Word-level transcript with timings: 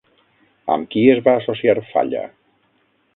Amb 0.75 0.87
qui 0.95 1.03
es 1.15 1.21
va 1.27 1.35
associar 1.41 1.75
Falla? 1.91 2.23